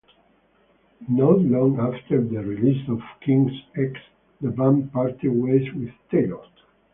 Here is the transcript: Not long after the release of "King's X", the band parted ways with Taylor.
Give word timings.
Not 1.09 1.41
long 1.41 1.79
after 1.79 2.23
the 2.23 2.39
release 2.43 2.89
of 2.89 2.99
"King's 3.23 3.51
X", 3.75 3.93
the 4.41 4.49
band 4.49 4.91
parted 4.91 5.29
ways 5.29 5.71
with 5.75 5.91
Taylor. 6.09 6.41